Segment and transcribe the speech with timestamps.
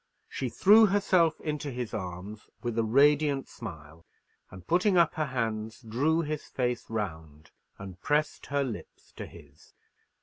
[0.27, 4.03] She threw herself into his arms with a radiant smile,
[4.49, 9.73] and putting up her hands, drew his face round, and pressed her lips to his.